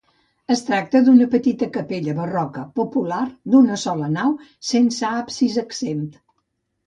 [0.53, 3.19] Es tracta d'una petita capella barroca popular
[3.55, 4.33] d'una sola nau,
[4.71, 6.19] sense absis exempt.